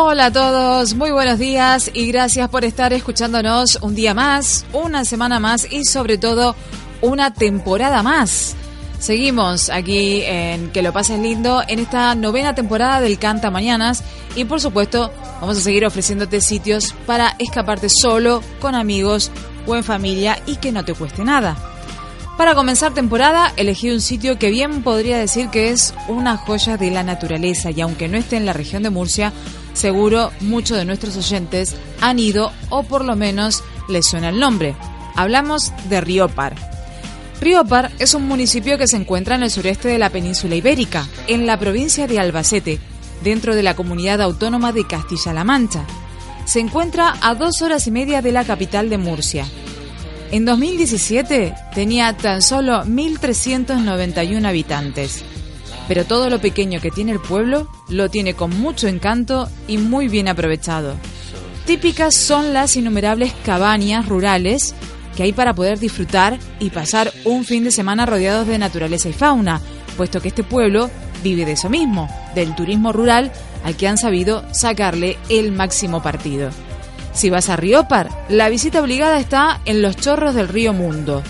Hola 0.00 0.26
a 0.26 0.32
todos, 0.32 0.94
muy 0.94 1.10
buenos 1.10 1.40
días 1.40 1.90
y 1.92 2.06
gracias 2.06 2.48
por 2.50 2.64
estar 2.64 2.92
escuchándonos 2.92 3.80
un 3.82 3.96
día 3.96 4.14
más, 4.14 4.64
una 4.72 5.04
semana 5.04 5.40
más 5.40 5.66
y 5.72 5.84
sobre 5.84 6.18
todo 6.18 6.54
una 7.00 7.34
temporada 7.34 8.04
más. 8.04 8.54
Seguimos 9.00 9.70
aquí 9.70 10.22
en 10.22 10.70
Que 10.70 10.82
lo 10.82 10.92
pases 10.92 11.18
lindo 11.18 11.64
en 11.66 11.80
esta 11.80 12.14
novena 12.14 12.54
temporada 12.54 13.00
del 13.00 13.18
Canta 13.18 13.50
Mañanas 13.50 14.04
y 14.36 14.44
por 14.44 14.60
supuesto 14.60 15.10
vamos 15.40 15.58
a 15.58 15.62
seguir 15.62 15.84
ofreciéndote 15.84 16.40
sitios 16.42 16.94
para 17.04 17.34
escaparte 17.40 17.88
solo, 17.88 18.40
con 18.60 18.76
amigos 18.76 19.32
o 19.66 19.74
en 19.74 19.82
familia 19.82 20.38
y 20.46 20.56
que 20.56 20.70
no 20.70 20.84
te 20.84 20.94
cueste 20.94 21.24
nada. 21.24 21.67
Para 22.38 22.54
comenzar 22.54 22.94
temporada 22.94 23.52
elegí 23.56 23.90
un 23.90 24.00
sitio 24.00 24.38
que 24.38 24.48
bien 24.48 24.82
podría 24.82 25.18
decir 25.18 25.50
que 25.50 25.68
es 25.68 25.92
una 26.08 26.38
joya 26.38 26.78
de 26.78 26.90
la 26.90 27.02
naturaleza 27.02 27.70
y 27.70 27.82
aunque 27.82 28.08
no 28.08 28.16
esté 28.16 28.36
en 28.36 28.46
la 28.46 28.54
región 28.54 28.82
de 28.82 28.90
Murcia, 28.90 29.34
Seguro 29.78 30.32
muchos 30.40 30.76
de 30.76 30.84
nuestros 30.84 31.16
oyentes 31.16 31.76
han 32.00 32.18
ido 32.18 32.50
o 32.68 32.82
por 32.82 33.04
lo 33.04 33.14
menos 33.14 33.62
les 33.88 34.08
suena 34.08 34.30
el 34.30 34.40
nombre. 34.40 34.74
Hablamos 35.14 35.72
de 35.88 36.00
Riópar. 36.00 36.56
Riópar 37.40 37.92
es 38.00 38.12
un 38.14 38.26
municipio 38.26 38.76
que 38.76 38.88
se 38.88 38.96
encuentra 38.96 39.36
en 39.36 39.44
el 39.44 39.52
sureste 39.52 39.86
de 39.86 39.98
la 39.98 40.10
península 40.10 40.56
ibérica, 40.56 41.06
en 41.28 41.46
la 41.46 41.60
provincia 41.60 42.08
de 42.08 42.18
Albacete, 42.18 42.80
dentro 43.22 43.54
de 43.54 43.62
la 43.62 43.76
comunidad 43.76 44.20
autónoma 44.20 44.72
de 44.72 44.84
Castilla-La 44.84 45.44
Mancha. 45.44 45.84
Se 46.44 46.58
encuentra 46.58 47.14
a 47.20 47.36
dos 47.36 47.62
horas 47.62 47.86
y 47.86 47.92
media 47.92 48.20
de 48.20 48.32
la 48.32 48.42
capital 48.42 48.90
de 48.90 48.98
Murcia. 48.98 49.46
En 50.30 50.44
2017 50.44 51.54
tenía 51.74 52.16
tan 52.16 52.42
solo 52.42 52.84
1.391 52.84 54.46
habitantes 54.46 55.24
pero 55.88 56.04
todo 56.04 56.28
lo 56.28 56.38
pequeño 56.38 56.80
que 56.80 56.90
tiene 56.90 57.12
el 57.12 57.18
pueblo 57.18 57.66
lo 57.88 58.10
tiene 58.10 58.34
con 58.34 58.50
mucho 58.60 58.86
encanto 58.86 59.48
y 59.66 59.78
muy 59.78 60.06
bien 60.08 60.28
aprovechado. 60.28 60.94
Típicas 61.64 62.14
son 62.14 62.52
las 62.52 62.76
innumerables 62.76 63.32
cabañas 63.44 64.06
rurales 64.06 64.74
que 65.16 65.24
hay 65.24 65.32
para 65.32 65.54
poder 65.54 65.80
disfrutar 65.80 66.38
y 66.60 66.70
pasar 66.70 67.12
un 67.24 67.44
fin 67.44 67.64
de 67.64 67.70
semana 67.70 68.06
rodeados 68.06 68.46
de 68.46 68.58
naturaleza 68.58 69.08
y 69.08 69.12
fauna, 69.14 69.60
puesto 69.96 70.20
que 70.20 70.28
este 70.28 70.44
pueblo 70.44 70.90
vive 71.24 71.44
de 71.44 71.52
eso 71.52 71.68
mismo, 71.68 72.08
del 72.34 72.54
turismo 72.54 72.92
rural 72.92 73.32
al 73.64 73.76
que 73.76 73.88
han 73.88 73.98
sabido 73.98 74.44
sacarle 74.52 75.16
el 75.28 75.50
máximo 75.50 76.02
partido. 76.02 76.50
Si 77.18 77.30
vas 77.30 77.48
a 77.48 77.56
Riópar, 77.56 78.26
la 78.28 78.48
visita 78.48 78.80
obligada 78.80 79.18
está 79.18 79.60
en 79.64 79.82
los 79.82 79.96
chorros 79.96 80.36
del 80.36 80.46
río 80.46 80.72
Mundo. 80.72 81.24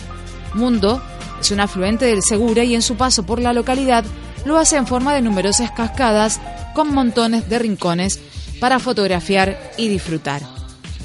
Mundo 0.53 1.03
es 1.41 1.51
un 1.51 1.61
afluente 1.61 2.05
del 2.05 2.23
Segura 2.23 2.63
y 2.63 2.75
en 2.75 2.83
su 2.83 2.97
paso 2.97 3.25
por 3.25 3.41
la 3.41 3.55
localidad 3.55 4.05
lo 4.45 4.59
hace 4.59 4.77
en 4.77 4.87
forma 4.87 5.15
de 5.15 5.23
numerosas 5.23 5.71
cascadas 5.71 6.43
con 6.75 6.93
montones 6.93 7.49
de 7.49 7.59
rincones 7.59 8.21
para 8.61 8.81
fotografiar 8.81 9.59
y 9.79 9.89
disfrutar. 9.89 10.43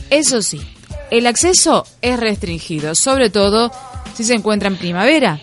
Eso 0.10 0.42
sí, 0.42 0.60
el 1.12 1.28
acceso 1.28 1.86
es 2.02 2.20
restringido, 2.20 2.94
sobre 2.94 3.30
todo 3.30 3.72
si 4.14 4.26
se 4.26 4.34
encuentra 4.34 4.68
en 4.68 4.76
primavera, 4.76 5.40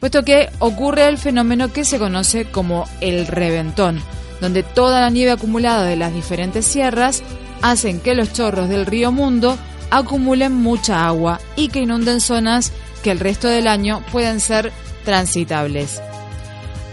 puesto 0.00 0.24
que 0.24 0.48
ocurre 0.58 1.06
el 1.06 1.16
fenómeno 1.16 1.72
que 1.72 1.84
se 1.84 2.00
conoce 2.00 2.46
como 2.46 2.86
el 3.00 3.28
reventón, 3.28 4.02
donde 4.40 4.64
toda 4.64 5.00
la 5.00 5.10
nieve 5.10 5.30
acumulada 5.30 5.84
de 5.84 5.94
las 5.94 6.12
diferentes 6.12 6.66
sierras 6.66 7.22
hacen 7.62 8.00
que 8.00 8.14
los 8.14 8.32
chorros 8.32 8.68
del 8.68 8.86
río 8.86 9.12
Mundo 9.12 9.56
acumulen 9.90 10.54
mucha 10.54 11.06
agua 11.06 11.40
y 11.56 11.68
que 11.68 11.80
inunden 11.80 12.20
zonas 12.20 12.72
que 13.02 13.10
el 13.10 13.20
resto 13.20 13.48
del 13.48 13.66
año 13.66 14.02
pueden 14.12 14.40
ser 14.40 14.72
transitables. 15.04 16.00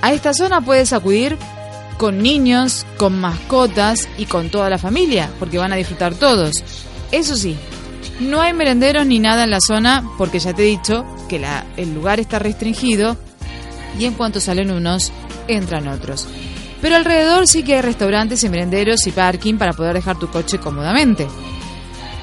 A 0.02 0.14
esta 0.14 0.34
zona 0.34 0.62
puedes 0.62 0.94
acudir 0.94 1.38
con 1.98 2.22
niños, 2.22 2.86
con 2.98 3.20
mascotas 3.20 4.08
y 4.18 4.26
con 4.26 4.50
toda 4.50 4.70
la 4.70 4.78
familia, 4.78 5.30
porque 5.40 5.58
van 5.58 5.74
a 5.74 5.76
disfrutar 5.76 6.14
todos. 6.14 6.64
Eso 7.12 7.36
sí, 7.36 7.58
no 8.20 8.42
hay 8.42 8.54
merenderos 8.54 9.06
ni 9.06 9.20
nada 9.20 9.44
en 9.44 9.52
la 9.52 9.60
zona, 9.60 10.04
porque 10.18 10.40
ya 10.40 10.54
te 10.54 10.64
he 10.64 10.66
dicho 10.66 11.06
que 11.28 11.44
el 11.78 11.94
lugar 11.94 12.20
está 12.20 12.40
restringido 12.40 13.18
y 14.00 14.06
en 14.06 14.14
cuanto 14.14 14.40
salen 14.40 14.72
unos, 14.72 15.12
entran 15.48 15.88
otros. 15.88 16.28
Pero 16.82 16.96
alrededor 16.96 17.48
sí 17.48 17.64
que 17.64 17.76
hay 17.76 17.82
restaurantes 17.82 18.44
y 18.44 18.50
merenderos 18.50 19.08
y 19.08 19.12
parking 19.12 19.56
para 19.58 19.74
poder 19.74 19.96
dejar 19.96 20.20
tu 20.20 20.30
coche 20.30 20.60
cómodamente. 20.60 21.28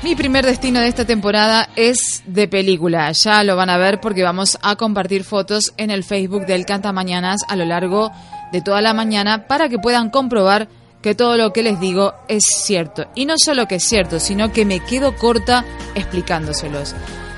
Mi 0.03 0.15
primer 0.15 0.45
destino 0.45 0.81
de 0.81 0.89
esta 0.89 1.07
temporada 1.07 1.71
es 1.77 2.23
de 2.27 2.47
película. 2.47 3.11
Ya 3.13 3.43
lo 3.43 3.57
van 3.57 3.71
a 3.71 3.79
ver 3.79 4.01
porque 4.01 4.23
vamos 4.23 4.59
a 4.61 4.77
compartir 4.77 5.25
fotos 5.25 5.73
en 5.79 5.91
el 5.91 6.05
Facebook 6.05 6.45
del 6.45 6.67
Canta 6.67 6.93
Mañanas 6.93 7.41
a 7.49 7.57
lo 7.57 7.65
largo 7.65 8.13
de 8.53 8.61
toda 8.61 8.83
la 8.83 8.93
mañana 8.93 9.47
para 9.47 9.69
que 9.71 9.79
puedan 9.79 10.11
comprobar 10.11 10.69
que 11.01 11.15
todo 11.15 11.37
lo 11.37 11.53
que 11.53 11.63
les 11.63 11.81
digo 11.81 12.13
es 12.29 12.43
cierto. 12.45 13.07
Y 13.15 13.25
no 13.25 13.35
solo 13.39 13.67
que 13.67 13.77
es 13.77 13.85
cierto, 13.85 14.21
sino 14.21 14.53
que 14.53 14.65
me 14.65 14.81
quedo 14.81 15.17
corta 15.17 15.65
explicándoselos. 15.95 16.95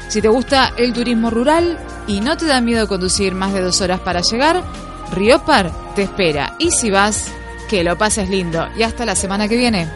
Si 0.08 0.20
te 0.20 0.28
gusta 0.28 0.72
el 0.76 0.92
turismo 0.92 1.30
rural 1.30 1.78
y 2.06 2.20
no 2.20 2.36
te 2.36 2.46
da 2.46 2.60
miedo 2.60 2.86
conducir 2.88 3.34
más 3.34 3.52
de 3.52 3.62
dos 3.62 3.80
horas 3.80 4.00
para 4.00 4.22
llegar, 4.22 4.62
Riopar 5.12 5.72
te 5.94 6.02
espera. 6.02 6.54
Y 6.58 6.70
si 6.70 6.90
vas, 6.90 7.32
que 7.68 7.84
lo 7.84 7.96
pases 7.96 8.28
lindo. 8.28 8.68
Y 8.76 8.82
hasta 8.82 9.04
la 9.04 9.14
semana 9.14 9.48
que 9.48 9.56
viene. 9.56 9.88